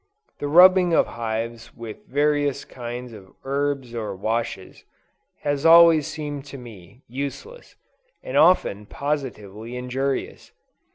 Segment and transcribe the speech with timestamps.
[0.39, 4.83] The rubbing of hives with various kinds of herbs or washes,
[5.41, 7.75] has always seemed to me, useless,
[8.23, 10.53] and often positively injurious.